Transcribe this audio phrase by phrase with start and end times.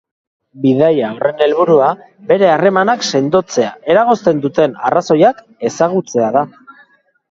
[0.61, 1.91] Bidaia horren helburua
[2.33, 6.49] bere harremanak sendotzea eragozten duten arrazoiak ezagutzea da.